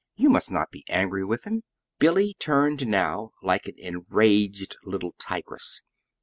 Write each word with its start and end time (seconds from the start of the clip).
You 0.15 0.31
must 0.31 0.49
not 0.51 0.71
be 0.71 0.83
angry 0.89 1.23
with, 1.23 1.43
him." 1.43 1.61
Billy 1.99 2.35
turned 2.39 2.87
now 2.87 3.33
like 3.43 3.67
an 3.67 3.75
enraged 3.77 4.75
little 4.83 5.13
tigress. 5.19 5.83